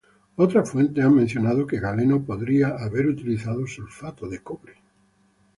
Otras 0.35 0.71
fuentes 0.71 1.05
han 1.05 1.13
mencionado 1.13 1.67
que 1.67 1.79
Galeno 1.79 2.23
podría 2.25 2.69
haber 2.69 3.05
utilizado 3.05 3.67
sulfato 3.67 4.27
de 4.27 4.39
cobre. 4.41 4.73